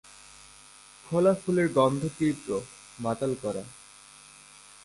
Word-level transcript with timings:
খোলা 1.05 1.33
ফুলের 1.33 1.67
গন্ধ 1.73 2.01
তীব্র, 2.17 2.49
মাতাল 2.99 3.31
করা। 3.41 3.63